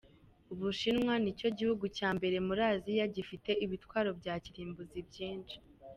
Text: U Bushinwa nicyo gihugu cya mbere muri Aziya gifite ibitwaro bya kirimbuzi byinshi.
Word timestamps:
U 0.53 0.55
Bushinwa 0.59 1.13
nicyo 1.23 1.49
gihugu 1.57 1.85
cya 1.97 2.09
mbere 2.17 2.37
muri 2.47 2.61
Aziya 2.73 3.05
gifite 3.15 3.51
ibitwaro 3.65 4.09
bya 4.19 4.35
kirimbuzi 4.43 4.99
byinshi. 5.09 5.55